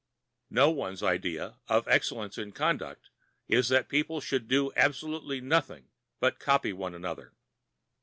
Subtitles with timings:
[0.49, 3.11] No one's idea of excellence in conduct
[3.47, 7.35] is that people should do absolutely nothing but copy one another.